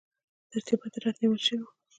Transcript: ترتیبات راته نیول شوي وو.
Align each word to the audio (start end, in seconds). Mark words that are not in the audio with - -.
ترتیبات 0.51 0.93
راته 1.03 1.19
نیول 1.21 1.39
شوي 1.45 1.59
وو. 1.61 1.69